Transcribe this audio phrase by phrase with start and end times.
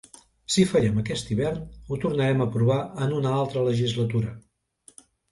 [0.53, 1.59] Si fallem aquest hivern,
[1.91, 4.33] ho tornarem a provar en una altra legislatura.